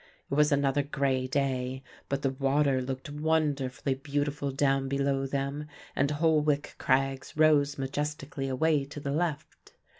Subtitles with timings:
[0.31, 6.09] It was another grey day, but the water looked wonderfully beautiful down below them, and
[6.09, 9.73] Holwick crags rose majestically away to the left.